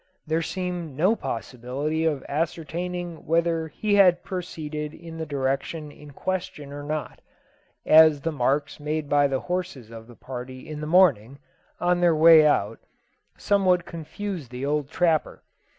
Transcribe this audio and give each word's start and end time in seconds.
There 0.25 0.41
seemed 0.41 0.97
no 0.97 1.15
possibility 1.15 2.05
of 2.05 2.25
ascertaining 2.27 3.27
whether 3.27 3.67
he 3.67 3.93
had 3.93 4.23
proceeded 4.23 4.95
in 4.95 5.19
the 5.19 5.27
direction 5.27 5.91
in 5.91 6.09
question 6.09 6.73
or 6.73 6.81
not, 6.81 7.21
as 7.85 8.21
the 8.21 8.31
marks 8.31 8.79
made 8.79 9.07
by 9.07 9.27
the 9.27 9.41
horses 9.41 9.91
of 9.91 10.07
the 10.07 10.15
party 10.15 10.67
in 10.67 10.81
the 10.81 10.87
morning, 10.87 11.37
on 11.79 11.99
their 12.01 12.15
way 12.15 12.47
out, 12.47 12.79
somewhat 13.37 13.85
confused 13.85 14.49
the 14.49 14.65
old 14.65 14.89
trapper. 14.89 15.43